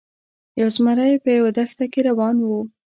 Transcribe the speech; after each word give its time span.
یو 0.59 0.67
زمری 0.75 1.13
په 1.23 1.29
یوه 1.37 1.51
دښته 1.57 1.85
کې 1.91 2.01
روان 2.09 2.35
و. 2.41 2.49